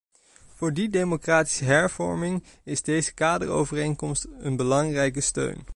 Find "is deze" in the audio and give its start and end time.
2.63-3.13